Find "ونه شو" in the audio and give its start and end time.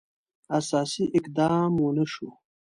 1.83-2.27